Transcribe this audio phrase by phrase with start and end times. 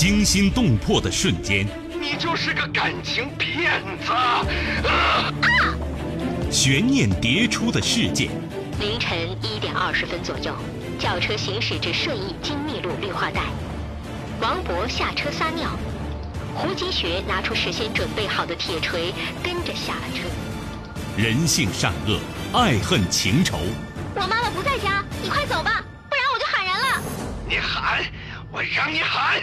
[0.00, 1.66] 惊心动魄的瞬间，
[2.00, 4.10] 你就是个感情骗子！
[4.88, 5.30] 啊！
[6.50, 8.30] 悬念迭出的事件。
[8.80, 10.56] 凌晨一点二十分左右，
[10.98, 13.42] 轿车行驶至顺义金密路绿化带，
[14.40, 15.68] 王博下车撒尿，
[16.54, 19.12] 胡金学拿出事先准备好的铁锤，
[19.44, 20.22] 跟着下了车。
[21.14, 22.18] 人性善恶，
[22.58, 23.58] 爱恨情仇。
[24.14, 27.02] 我妈妈不在家，你快走吧，不然我就喊人了。
[27.46, 28.02] 你喊，
[28.50, 29.42] 我让你喊。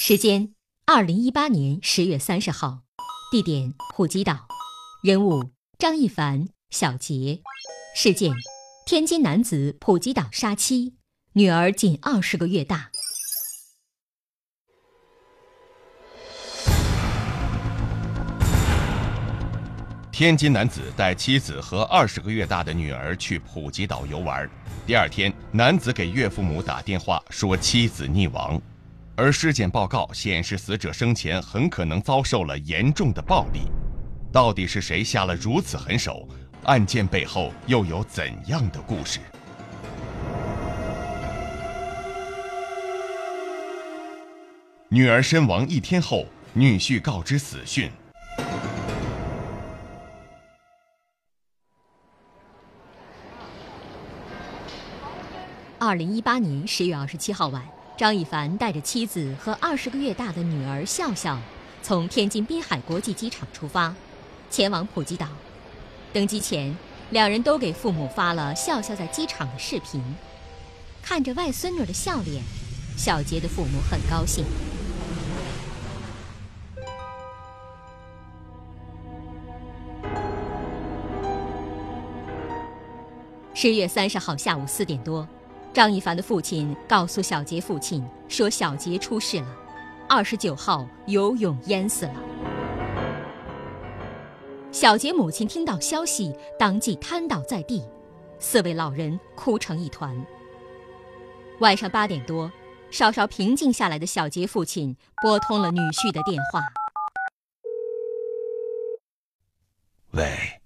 [0.00, 0.54] 时间：
[0.86, 2.82] 二零一八年十月三十号，
[3.32, 4.46] 地点：普吉岛，
[5.02, 7.42] 人物：张一凡、小杰。
[7.96, 8.32] 事件：
[8.86, 10.94] 天津男子普吉岛杀妻，
[11.32, 12.92] 女儿仅二十个月大。
[20.12, 24.48] 天津男子带妻子和二十个月大的女儿去普吉岛游玩。
[24.86, 28.60] 第二天，男子给岳父母打电话说妻子溺亡，
[29.20, 33.62] 而尸检报告显示死者生前很可能遭受了严重的暴力。
[34.32, 36.28] 到底是谁下了如此狠手？
[36.62, 39.18] 案件背后又有怎样的故事？
[44.88, 47.90] 女儿身亡一天后，女婿告知死讯。
[55.80, 57.66] 二零一八年十月二十七号晚，
[57.98, 61.36] 张一凡带着妻子和二十个月大的女儿笑笑，
[61.82, 63.92] 从天津滨海国际机场出发，
[64.48, 65.26] 前往普吉岛。
[66.12, 66.72] 登机前，
[67.10, 70.00] 两人都给父母发了笑笑在机场的视频。
[71.02, 72.40] 看着外孙女的笑脸，
[72.96, 74.44] 小杰的父母很高兴。
[83.54, 85.26] 十月三十号下午四点多。
[85.72, 89.46] 张一凡的父亲告诉小杰父亲说：“小杰出事了，
[90.08, 92.14] 二十九号游泳淹死了。”
[94.72, 97.86] 小杰母亲听到消息，当即瘫倒在地，
[98.38, 100.26] 四位老人哭成一团。
[101.60, 102.50] 晚上八点多，
[102.90, 106.60] 稍稍平静下来的小杰父亲拨通了女婿的电话
[110.12, 110.60] ：“喂，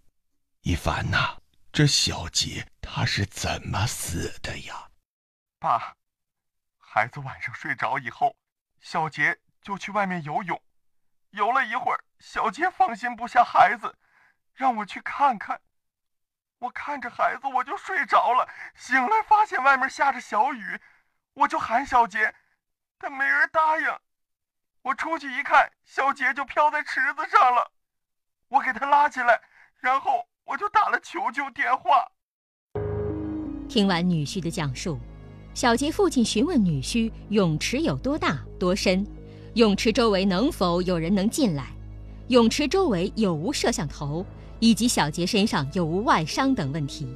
[0.63, 1.37] 一凡呐，
[1.73, 4.89] 这小杰他是怎么死的呀？”
[5.63, 5.97] 爸，
[6.77, 8.35] 孩子晚上睡着以后，
[8.81, 10.61] 小杰就去外面游泳，
[11.31, 13.97] 游了一会儿，小杰放心不下孩子，
[14.55, 15.61] 让我去看看。
[16.59, 20.81] 我看着孩子，我就睡着了，醒来发现外面下着小雨，
[21.35, 22.35] 我就喊小杰，
[22.99, 24.01] 但没人答应。
[24.83, 27.71] 我出去一看，小杰就漂在池子上了，
[28.49, 29.41] 我给他拉起来，
[29.77, 32.11] 然后我就打了求救电话。
[33.69, 35.01] 听完女婿的讲述。
[35.55, 39.07] 小杰父亲询问女婿：“泳池有多大、多深？
[39.55, 41.75] 泳池周围能否有人能进来？
[42.29, 44.25] 泳池周围有无摄像头？
[44.61, 47.07] 以及小杰身上有无外伤等问题。”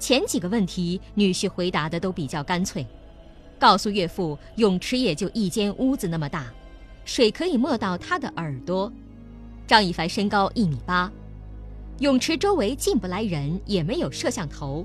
[0.00, 2.84] 前几个问题，女婿回答的都比较干脆，
[3.58, 6.52] 告诉岳父：“泳池也就一间屋子那么大，
[7.04, 8.92] 水可以没到他的耳朵。”
[9.64, 11.10] 张一凡身高一米八，
[12.00, 14.84] 泳池周围进不来人，也没有摄像头，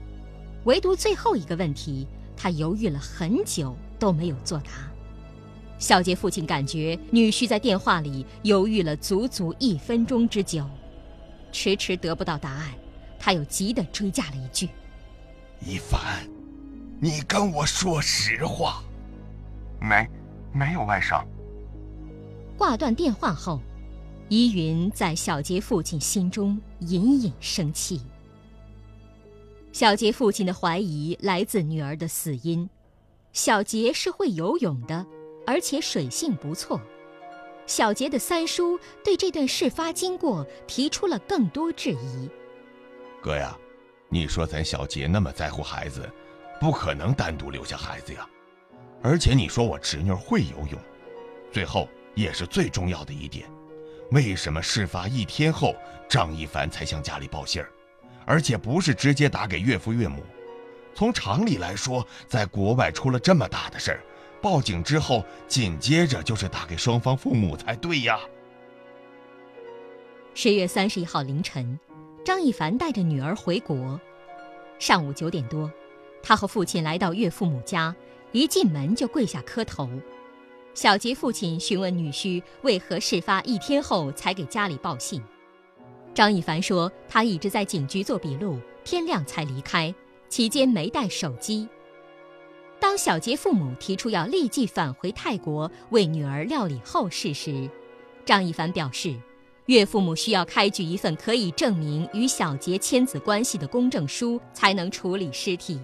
[0.65, 2.07] 唯独最后一个问题。
[2.41, 4.71] 他犹豫了很久都没有作答，
[5.77, 10.65] 小杰父亲感觉女婿在电话里犹豫了足足一分钟之久，
[11.51, 12.73] 迟迟得不到答案，
[13.19, 14.69] 他又急得追加了一句
[15.59, 15.99] ：“一凡，
[17.01, 18.81] 你跟我说实话。
[19.81, 20.07] ”“没，
[20.53, 21.21] 没有外伤。”
[22.57, 23.59] 挂断电话后，
[24.29, 28.01] 依云在小杰父亲心中隐隐生气。
[29.79, 32.69] 小杰父亲的怀疑来自女儿的死因。
[33.31, 35.05] 小杰是会游泳的，
[35.47, 36.81] 而且水性不错。
[37.65, 42.29] 小杰的三叔对这段事发经过提出了更多质疑。
[43.21, 43.57] 哥呀，
[44.09, 46.11] 你说咱小杰那么在乎孩子，
[46.59, 48.27] 不可能单独留下孩子呀。
[49.01, 50.77] 而且你说我侄女会游泳，
[51.53, 53.49] 最后也是最重要的一点，
[54.11, 55.73] 为什么事发一天后
[56.09, 57.71] 张一凡才向家里报信儿？
[58.29, 60.21] 而且不是直接打给岳父岳母，
[60.93, 64.03] 从常理来说，在国外出了这么大的事儿，
[64.39, 68.19] 报警之后，紧接着就是打给双方父母才对呀。
[70.35, 71.79] 十月三十一号凌晨，
[72.23, 73.99] 张一凡带着女儿回国。
[74.77, 75.71] 上午九点多，
[76.21, 77.95] 他和父亲来到岳父母家，
[78.31, 79.89] 一进门就跪下磕头。
[80.75, 85.19] 小杰父亲询问女婿为何事发一天后才给家里报信。
[86.19, 89.95] 张一凡说，他一直在警局做笔录，天亮才离开，
[90.27, 91.65] 期间没带手机。
[92.77, 97.69] 当小杰父母提出要立即返回泰国为女儿料理后事时，
[98.25, 99.15] 张一凡表示，
[99.67, 105.79] 岳父母需要开具一份可以证明与小杰亲子关系的公证书，才能处理尸体。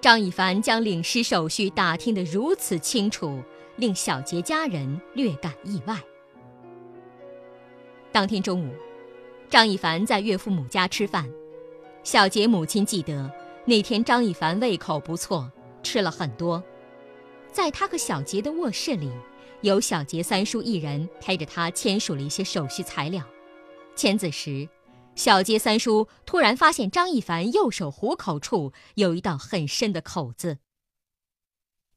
[0.00, 3.40] 张一凡将领尸手续打听得如此清楚，
[3.76, 5.96] 令小杰家人略感意外。
[8.12, 8.74] 当天中午，
[9.48, 11.30] 张一凡在岳父母家吃饭，
[12.02, 13.30] 小杰母亲记得。
[13.66, 15.48] 那天，张一凡胃口不错，
[15.82, 16.62] 吃了很多。
[17.52, 19.12] 在他和小杰的卧室里，
[19.60, 23.24] 有小杰三叔一人陪着他签署了一些手续材料。
[23.94, 24.68] 签字时，
[25.14, 30.58] 小杰三叔突然发现张一凡右手虎口处有一道很深的口子。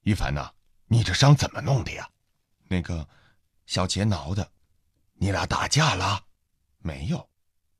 [0.03, 0.51] 一凡呐，
[0.89, 2.09] 你这伤怎么弄的呀？
[2.67, 3.07] 那个，
[3.65, 4.51] 小杰挠的。
[5.23, 6.25] 你俩打架了？
[6.79, 7.29] 没有。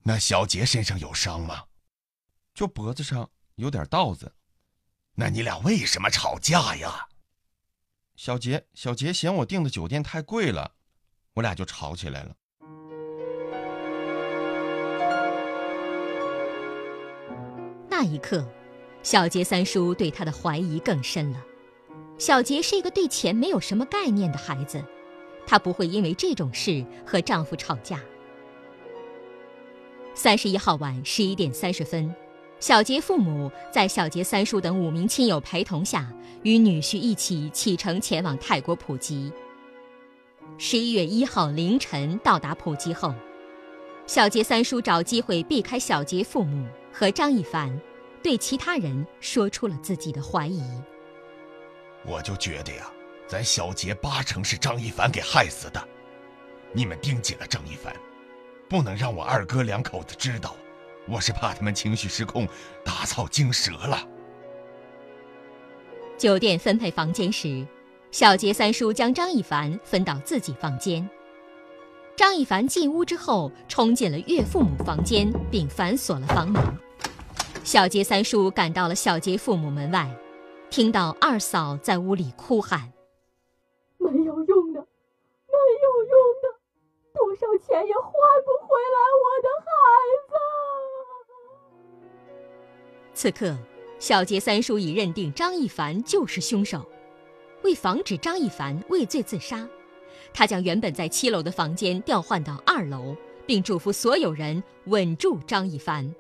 [0.04, 1.66] 那小杰身上有伤吗？
[2.54, 3.30] 就脖子上。
[3.56, 4.34] 有点道子，
[5.14, 7.10] 那你俩为什么吵架呀？
[8.16, 10.72] 小杰，小杰嫌我订的酒店太贵了，
[11.34, 12.36] 我俩就吵起来了。
[17.90, 18.50] 那一刻，
[19.04, 21.44] 小杰三叔对他的怀疑更深了。
[22.18, 24.84] 小杰是一个对钱没有什么概念的孩子，
[25.46, 28.00] 她不会因为这种事和丈夫吵架。
[30.14, 32.14] 三十一号晚十一点三十分。
[32.60, 36.08] 小杰父母在小杰三叔等五名亲友陪同下，
[36.44, 39.34] 与女婿一起启程前往泰国普吉。
[40.58, 43.14] 十一月一号凌晨到达普吉后，
[44.08, 47.78] 小杰三叔找机会避开小杰父母和张一凡，
[48.22, 50.64] 对其他人说出了自己的怀疑。
[52.06, 52.90] 我就觉得呀，
[53.28, 55.82] 咱小杰八成是张一凡给害死的。
[56.72, 57.96] 你们盯紧了张一凡，
[58.70, 60.56] 不能让我二哥两口子知道。
[61.08, 62.48] 我是怕他们情绪失控，
[62.86, 64.08] 打草惊蛇了。
[66.18, 67.68] 酒店分配房间时，
[68.12, 71.10] 小杰三叔将张一凡分到自己房间。
[72.16, 76.64] 张一凡进屋之后，冲进了岳父母房间，并反锁了房门。
[77.64, 80.10] 小杰三叔赶到了小杰父母门外，
[80.70, 82.92] 听到二嫂在屋里哭喊
[87.34, 88.12] ：“多少钱也换
[88.46, 89.74] 不回来我的孩
[90.30, 90.34] 子。”
[93.16, 93.58] 此刻，
[93.98, 96.88] 小杰三叔已认定张一凡就是凶手。
[97.64, 99.68] 为防止张一凡畏罪自杀，
[100.34, 103.16] 他将原本在七楼的房间调换到二楼，
[103.48, 106.14] 并嘱咐所有人稳住张一凡。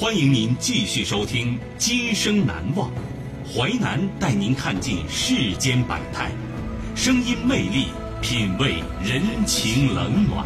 [0.00, 2.88] 欢迎您继续收听《今生难忘》，
[3.50, 6.30] 淮南带您看尽世间百态，
[6.94, 7.86] 声音魅力，
[8.20, 10.44] 品味人情冷暖。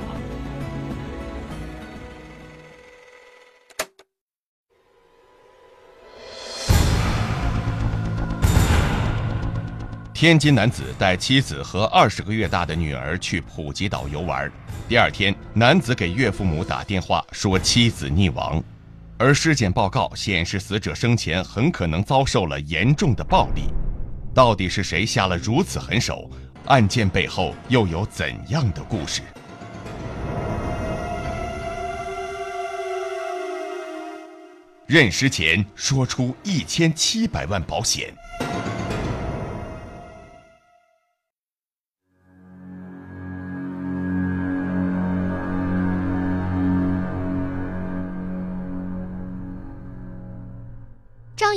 [10.14, 14.48] 天津男子带妻子和二十个月大的女儿去普吉岛游玩。
[14.88, 18.62] 第二天，男子给岳父母打电话说妻子溺亡，
[19.24, 23.66] 而尸检报告显示死者生前很可能遭受了严重的暴力。
[24.34, 26.28] 到底是谁下了如此狠手？
[26.66, 29.22] 案件背后又有怎样的故事？
[34.88, 38.12] 认尸前说出一千七百万保险。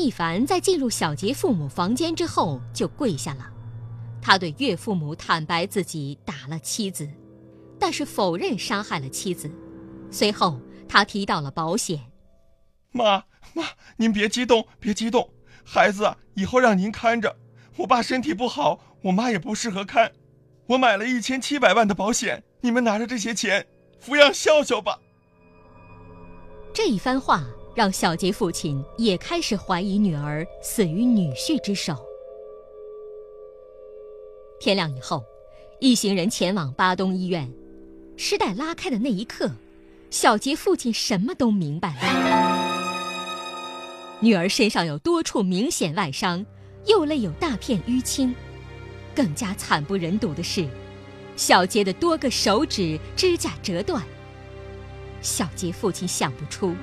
[0.05, 3.51] 一凡在进入小杰父母房间之后就跪下了，
[4.21, 7.09] 他对岳父母坦白自己打了妻子，
[7.79, 9.49] 但是否认杀害了妻子。
[10.11, 11.99] 随后他提到了保险。
[12.91, 13.23] 妈
[13.55, 13.63] 妈，
[13.97, 15.27] 您别激动，别激动，
[15.63, 17.35] 孩子以后让您看着。
[17.77, 20.11] 我爸身体不好，我妈也不适合看，
[20.67, 23.65] 我买了一千七百万的保险，你们拿着这些钱
[23.99, 24.99] 抚养笑笑吧。
[26.71, 27.43] 这一番话。
[27.75, 31.93] 让小杰父亲也开始怀疑女儿死于女婿之手。
[34.61, 35.21] 天亮以后，
[35.81, 37.51] 一行人前往巴东医院。
[38.15, 39.51] 尸袋拉开的那一刻，
[40.09, 42.55] 小杰父亲什么都明白了。
[44.21, 46.45] 女儿身上有多处明显外伤，
[46.85, 48.33] 右肋有大片淤青。
[49.13, 50.65] 更加惨不忍睹的是，
[51.35, 54.01] 小杰的多个手指、指甲折断。
[55.21, 56.73] 小杰父亲想不出，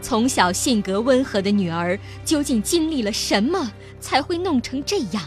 [0.00, 5.22] 从小性格温和的女儿究竟经历了什么，才会弄成这样。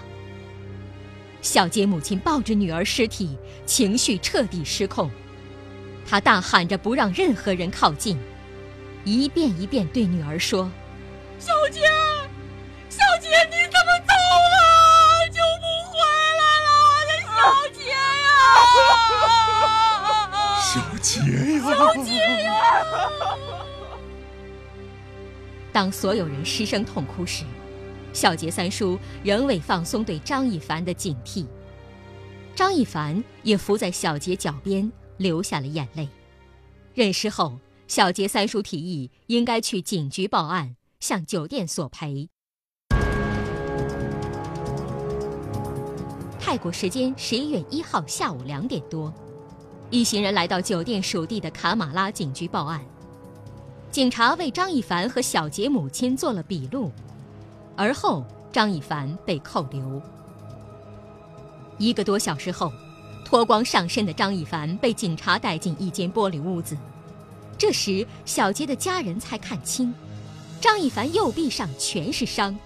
[1.42, 5.10] 小杰母亲抱着女儿尸体，情绪彻底失控，
[6.08, 8.18] 她大喊着不让任何人靠近，
[9.04, 10.70] 一遍一遍对女儿说
[11.40, 11.82] ：“小杰，
[12.90, 14.13] 小杰，你怎么走
[14.54, 15.28] 了？
[15.30, 15.98] 就不回
[16.40, 17.36] 来了，我的小
[17.74, 17.90] 杰
[18.22, 18.32] 呀！
[20.62, 21.20] 小杰
[21.58, 21.60] 呀！
[21.66, 21.70] 小
[22.04, 22.10] 杰
[22.44, 22.50] 呀！”
[25.74, 27.46] 当所有人失声痛哭时，
[28.13, 31.46] 小杰三叔仍未放松对张一凡的警惕。
[32.54, 36.10] 张一凡也伏在小杰脚边，流下了眼泪。
[36.94, 42.28] 认尸后，小杰三叔提议应该去警局报案，向酒店索赔。
[46.38, 49.13] 泰国时间十一月一号下午两点多，
[49.90, 52.86] 一行人来到酒店属地的卡马拉警局报案。
[53.91, 56.89] 警察为张一凡和小杰母亲做了笔录，
[57.75, 60.01] 而后张一凡被扣留。
[61.77, 62.71] 一个多小时后，
[63.25, 66.77] 脱光上身的张一凡被警察带进一间玻璃屋子。
[67.57, 69.93] 这时，小杰的家人才看清，
[70.62, 72.57] 张一凡右臂上全是伤。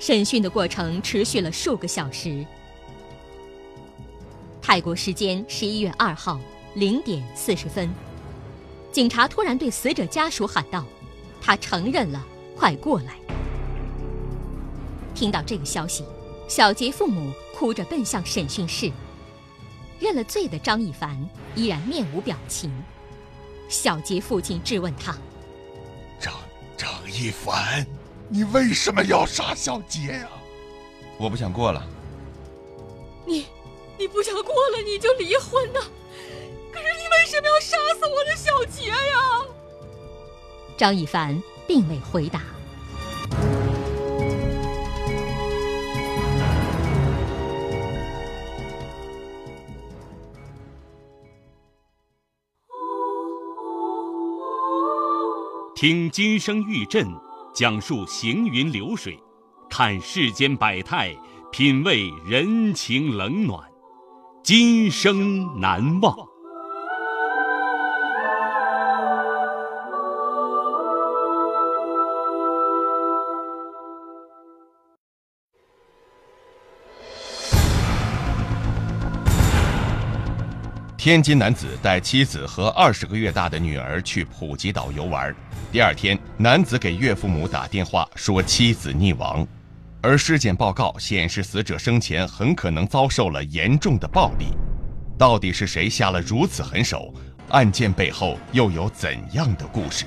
[0.00, 2.46] 审讯的过程持续了数个小时。
[4.62, 6.40] 泰国时间十一月二号
[6.74, 7.90] 零点四十分，
[8.90, 10.84] 警察突然对死者家属喊道
[11.40, 12.24] ：“他承认了，
[12.56, 13.14] 快过来！”
[15.14, 16.04] 听到这个消息，
[16.48, 18.90] 小杰父母哭着奔向审讯室。
[20.00, 21.18] 认了罪的张一凡
[21.56, 22.72] 依然面无表情。
[23.68, 25.16] 小杰父亲质问他
[26.18, 26.32] ：“张
[26.76, 27.84] 张一凡，
[28.28, 30.28] 你为什么要杀小杰呀
[31.18, 31.84] ？”“我不想过了。
[33.26, 33.46] ”“你，
[33.98, 35.80] 你不想过了你就离婚呐？
[37.28, 39.44] 什么要杀死我的小杰呀？”
[40.78, 42.40] 张一凡并未回答。
[55.74, 57.06] 听金声玉振，
[57.54, 59.16] 讲述行云流水，
[59.68, 61.14] 看世间百态，
[61.52, 63.62] 品味人情冷暖，
[64.42, 66.16] 今生难忘。
[81.08, 85.34] 天津男子带妻子和二十个月大的女儿去普吉岛游玩。
[85.72, 89.48] 第二天，男子给岳父母打电话说妻子溺亡，
[90.02, 94.48] 而尸检报告显示死者生前很可能遭受了严重的暴力。
[95.16, 97.10] 到底是谁下了如此狠手？
[97.48, 100.04] 案件背后又有怎样的故事？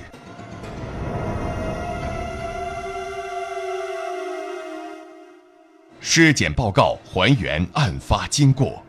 [6.00, 8.80] 尸检报告还原案发经过。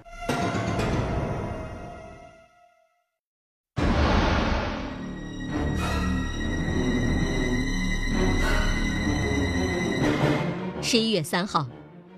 [10.93, 11.65] 十一月三号，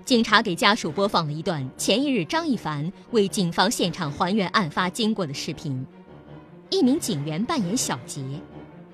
[0.04, 5.82] 警察给家属播放了一段前一日张一凡为警方现场还原案发经过的视频。
[6.68, 8.22] 一名警员扮演小杰。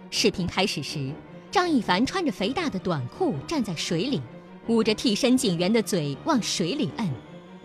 [0.09, 1.11] 视频开始时，
[1.51, 4.23] 张一凡穿着肥大的短裤站在水里，
[4.69, 7.11] 捂着替身警员的嘴往水里摁。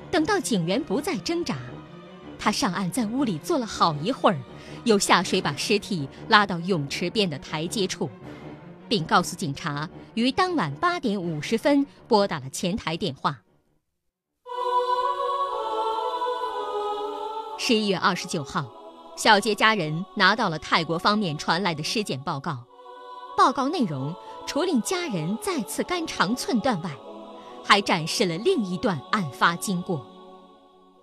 [0.10, 1.56] 等到警员不再挣扎，
[2.40, 4.40] 他上岸在屋里坐了好一会儿，
[4.86, 8.10] 又下水把尸体拉到泳池边的台阶处。
[8.88, 13.40] 并告诉警察，于当晚八点五十分拨打了前台电话。
[17.58, 18.66] 十一月二十九号，
[19.16, 22.64] 小杰家人拿到了泰国方面传来的尸检报告。
[23.36, 24.16] 报告内容
[24.48, 26.90] 除令家人再次肝肠寸断外，
[27.64, 30.06] 还展示了另一段案发经过。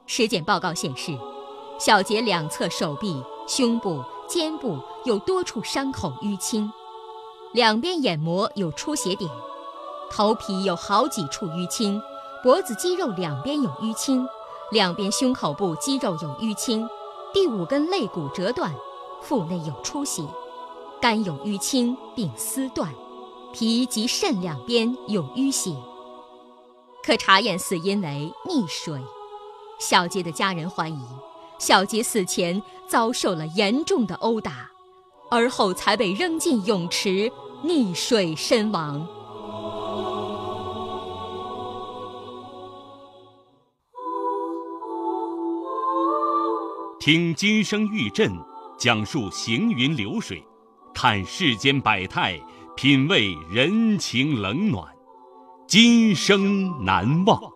[0.07, 1.17] 尸检报告显示，
[1.79, 6.71] 小杰两侧手臂、胸部、肩部有多处伤口淤青。
[7.55, 9.31] 两边眼膜有出血点，
[10.11, 12.03] 头皮有好几处淤青，
[12.43, 14.27] 脖子肌肉两边有淤青，
[14.73, 16.85] 两边胸口部肌肉有淤青，
[17.33, 18.75] 第五根肋骨折断，
[19.23, 20.25] 腹内有出血，
[21.01, 22.93] 肝有淤青并撕断，
[23.53, 25.71] 脾及肾两边有淤血，
[27.05, 29.01] 可查验死因为溺水。
[29.79, 31.07] 小杰的家人怀疑，
[31.61, 34.69] 小杰死前遭受了严重的殴打，
[35.31, 37.31] 而后才被扔进泳池。
[37.66, 39.06] 溺水身亡。
[47.00, 48.30] 听金声玉振
[48.78, 50.44] 讲述行云流水
[50.94, 52.38] 看世间百态
[52.76, 54.87] 品味人情冷暖
[55.66, 57.54] 今生难忘。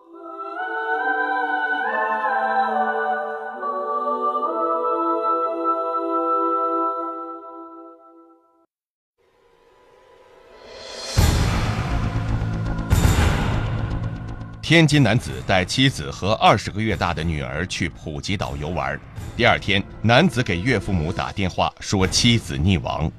[14.69, 18.99] 天津男子带妻子和二十个月大的女儿去普吉岛游玩。
[19.35, 23.11] 第二天，男子给岳父母打电话说妻子溺亡，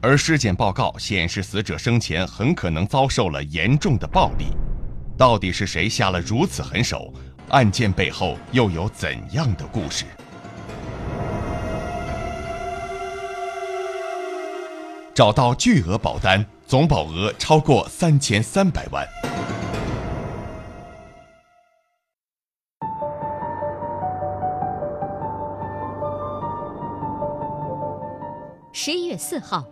[0.00, 4.46] 而尸检报告显示死者生前很可能遭受了严重的暴力。
[5.14, 7.12] 到底是谁下了如此狠手？
[7.50, 10.06] 案件背后又有怎样的故事？
[15.14, 19.06] 找到巨额保单，总保额超过三千三百万。
[29.16, 29.64] 四号，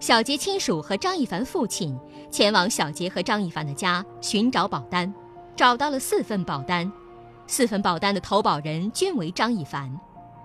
[0.00, 1.98] 小杰亲属和张一凡父亲
[2.30, 5.12] 前往小杰和张一凡的家寻找保单，
[5.56, 6.90] 找到了四份保单，
[7.46, 9.90] 四份保单的投保人均为张一凡，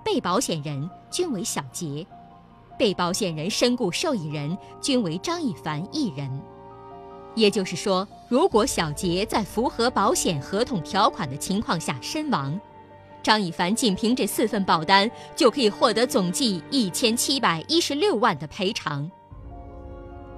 [0.03, 2.05] 被保险人均为小杰，
[2.77, 6.41] 被保险人身故受益人均为张一凡一人。
[7.35, 12.59] 也就是说，如果小杰在符合保险合同条款的情况下身亡，
[13.23, 19.09] 张一凡仅凭这四份保单就可以获得总计一千七百一十六万的赔偿。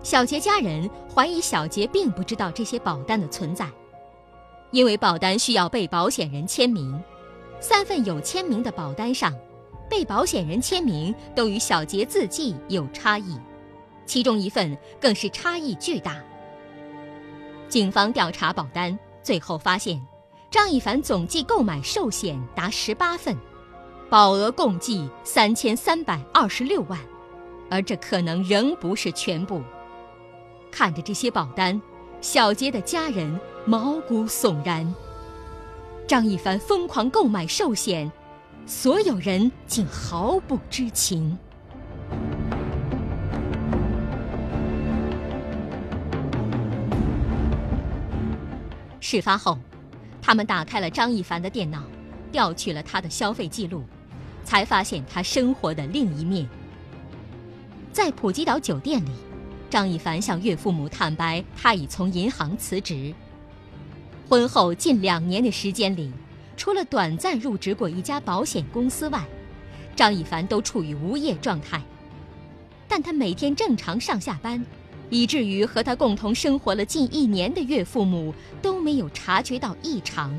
[0.03, 3.67] 小杰家人怀疑小杰并不知道这些保单的存在，
[4.69, 7.03] 因为保单需要被保险人签名，
[7.59, 9.33] 三份有签名的保单上，
[9.89, 13.35] 被保险人签名都与小杰字迹有差异，
[14.05, 16.21] 其中一份更是差异巨大。
[17.67, 19.99] 警方调查保单，最后发现。
[20.55, 23.35] 张一凡总计购买寿险达十八份，
[24.09, 26.97] 保额共计三千三百二十六万，
[27.69, 29.61] 而这可能仍不是全部。
[30.71, 31.81] 看着这些保单，
[32.21, 34.95] 小杰的家人毛骨悚然。
[36.07, 38.09] 张一凡疯狂购买寿险，
[38.65, 41.37] 所有人竟毫不知情。
[49.01, 49.57] 事发后。
[50.25, 51.83] 他们打开了张一凡的电脑，
[52.31, 53.83] 调取了他的消费记录，
[54.43, 56.49] 才发现他生活的另一面。
[57.93, 59.11] 在普吉岛酒店里，
[59.69, 63.13] 张一凡向岳父母坦白，他已从银行辞职。
[64.27, 66.11] 婚后近两年的时间里，
[66.57, 69.23] 除了短暂入职过一家保险公司外，
[69.95, 71.79] 张一凡都处于无业状态。
[72.87, 74.65] 但他每天正常上下班。
[75.09, 80.37] 以至于和他共同生活了近一年的岳父母都没有察觉到异常。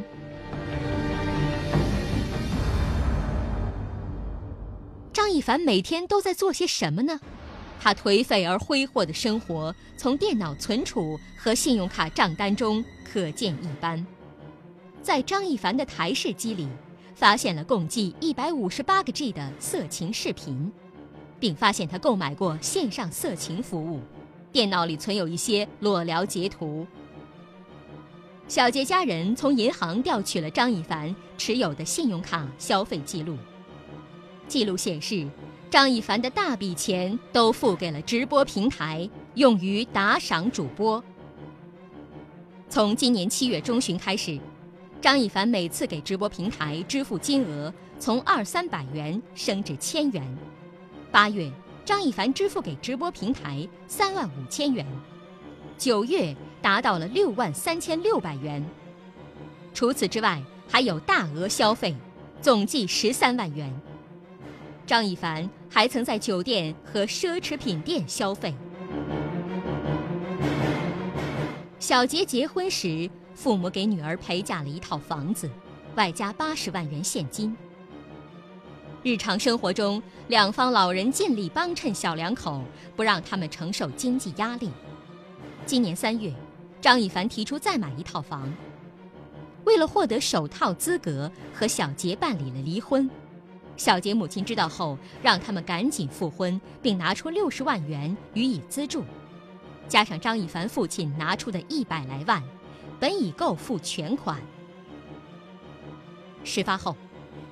[5.12, 7.18] 张一凡每天都在做些什么呢？
[7.80, 14.04] 他颓废而挥霍的生活，从电脑存储和信用卡账单中可见一斑。
[15.02, 16.68] 在张一凡的台式机里，
[17.14, 20.72] 发现了共计一百五十八个 G 的色情视频，
[21.38, 24.00] 并发现他购买过线上色情服务。
[24.56, 26.86] 电脑里存有一些裸聊截图。
[28.48, 33.36] 小杰家人从银行调取了张一凡持有的信用卡消费记录，
[34.48, 35.28] 记录显示，
[35.68, 41.04] 张一凡的大笔钱都付给了直播平台，用于打赏主播。
[42.70, 44.40] 从今年七月中旬开始，
[45.02, 50.38] 张一凡每次给直播平台支付金额从二三百元升至千元。
[51.12, 51.52] 八月。
[51.86, 54.84] 张一凡支付给直播平台三万五千元，
[55.78, 58.60] 九月达到了六万三千六百元。
[59.72, 61.94] 除此之外，还有大额消费，
[62.42, 63.72] 总计十三万元。
[64.84, 68.52] 张一凡还曾在酒店和奢侈品店消费。
[71.78, 75.48] 小杰结婚时，父母给女儿陪嫁了一套房子，
[75.94, 77.56] 外加八十万元现金。
[79.06, 82.60] 日常生活中，两方老人尽力帮衬小两口，
[82.96, 84.68] 不让他们承受经济压力。
[85.64, 86.34] 今年三月，
[86.80, 88.52] 张一凡提出再买一套房。
[89.62, 93.08] 为了获得首套资格，和小杰办理了离婚。
[93.76, 99.04] 小杰母亲知道后，让他们赶紧复婚，并拿出六十万元予以资助，
[99.86, 102.42] 加上张一凡父亲拿出的一百来万，
[102.98, 104.42] 本已够付全款。
[106.42, 106.96] 事发后。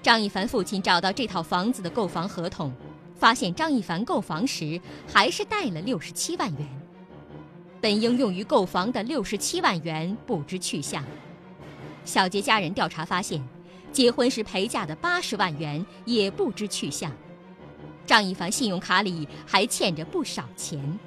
[0.04, 2.70] 张一凡父亲找到这套房子的购房合同，
[3.16, 4.78] 发现张一凡购房时
[5.10, 6.68] 还是贷了六十七万元，
[7.80, 11.02] 本应用于购房的六十七万元不知去向。
[12.04, 13.42] 小杰家人调查发现，
[13.92, 17.10] 结婚时陪嫁的八十万元也不知去向。
[18.04, 20.98] 张一凡信用卡里还欠着不少钱。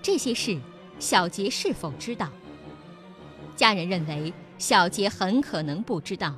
[0.00, 0.56] 这些事，
[1.00, 2.30] 小杰是否知道？
[3.56, 6.32] 家人认为小杰很可能不知道，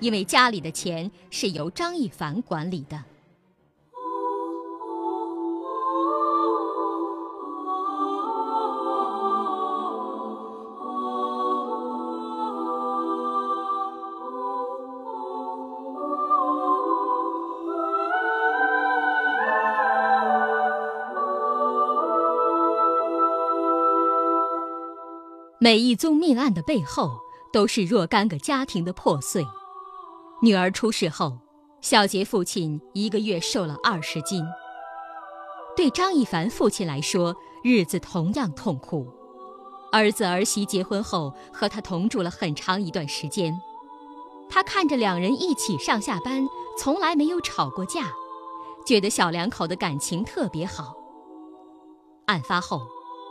[0.00, 3.02] 因为家里的钱是由张一凡管理的。
[25.60, 29.42] 每一宗命案的背后，都是若干个家庭的破碎。
[30.44, 31.38] 女儿出事后，
[31.80, 34.44] 小杰父亲一个月瘦了二十斤。
[35.74, 39.08] 对张一凡父亲来说，日子同样痛苦。
[39.90, 43.58] 儿子儿媳结婚后，和他同住了很长一段时间。
[44.50, 46.46] 他看着两人一起上下班，
[46.78, 48.12] 从来没有吵过架，
[48.84, 50.94] 觉得小两口的感情特别好。
[52.26, 52.82] 案发后。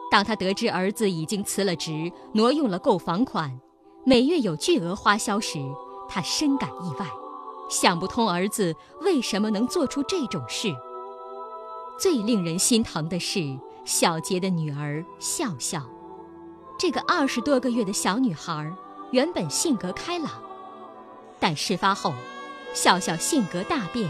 [0.09, 3.59] 当他得知儿子已经辞了职，挪用了购房款，
[4.03, 5.59] 每月有巨额花销时，
[6.13, 7.07] 他深感意外，
[7.67, 10.71] 想不通儿子为什么能做出这种事。
[11.97, 15.81] 最令人心疼的是小杰的女儿笑笑，
[16.77, 18.71] 这个二十多个月的小女孩，
[19.09, 20.29] 原本性格开朗，
[21.39, 22.13] 但事发后，
[22.75, 24.07] 笑笑性格大变，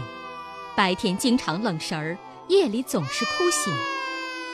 [0.76, 3.72] 白天经常愣神儿，夜里总是哭醒。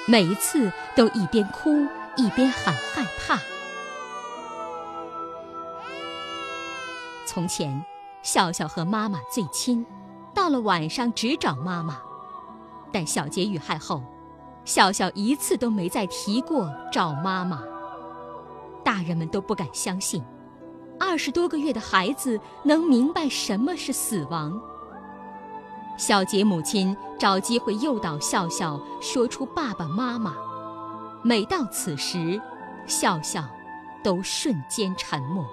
[0.06, 1.68] 每一次都一边哭
[2.16, 3.40] 一边喊害怕。
[7.32, 7.80] 从前，
[8.22, 9.86] 笑笑和妈妈最亲，
[10.34, 11.96] 到了晚上只找妈妈。
[12.90, 14.02] 但小杰遇害后，
[14.64, 17.62] 笑笑一次都没再提过找妈妈。
[18.82, 20.24] 大人们都不敢相信，
[20.98, 24.60] 二十多个月的孩子能明白什么是死亡。
[25.96, 30.34] 小杰母亲找机会诱导笑笑说出爸爸妈妈，
[31.22, 32.42] 每到此时，
[32.88, 33.44] 笑笑
[34.02, 35.46] 都瞬间沉默。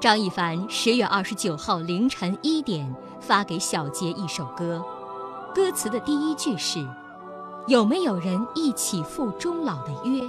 [0.00, 4.82] 张一凡十月二十九号凌晨一点发给小杰一首歌，
[5.54, 6.82] 歌词的第一句是
[7.68, 10.26] ：“有没有人一起赴终老的约？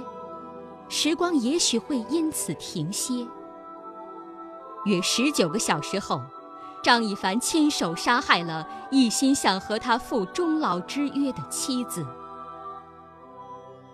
[0.90, 3.26] 时光也许会因此停歇。”
[4.84, 6.20] 约十九个小时后。
[6.82, 12.04] 张一凡亲手杀害了一心想和他赴终老之约的妻子。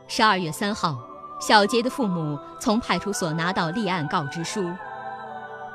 [0.07, 0.97] 十二月三号，
[1.39, 4.73] 小杰的父母从派出所拿到立案告知书，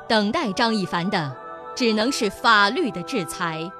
[0.08, 1.34] 等待张一凡的
[1.74, 3.70] 只能是法律的制裁。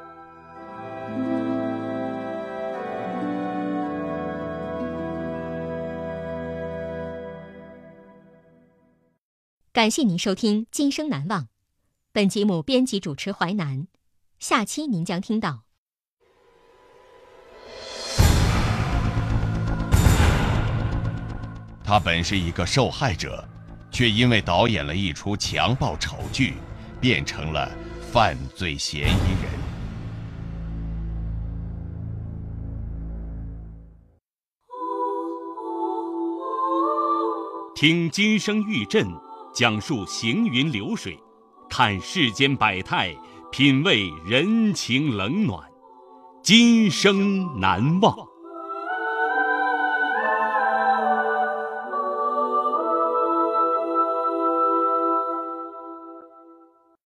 [9.73, 11.43] 感谢您收听《今生难忘》。
[12.13, 13.89] 本节目编辑主持淮南，
[14.39, 15.65] 下期您将听到。
[21.83, 23.47] 他本是一个受害者，
[23.95, 26.55] 却因为导演了一出强暴丑剧，
[27.01, 27.71] 变成了
[28.11, 29.55] 犯罪嫌疑人。
[37.77, 39.07] 听金声玉振
[39.55, 41.17] 讲述行云流水。
[41.71, 43.15] 看世间百态，
[43.53, 45.63] 品味人情冷暖，
[46.43, 48.34] 今生难忘。